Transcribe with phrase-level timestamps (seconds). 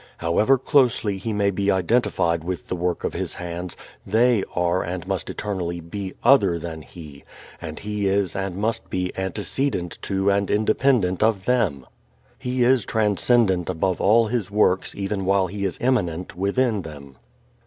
[0.17, 5.07] However closely He may be identified with the work of His hands they are and
[5.07, 7.23] must eternally be other than He,
[7.61, 11.85] and He is and must be antecedent to and independent of them.
[12.39, 17.17] He is transcendent above all His works even while He is immanent within them.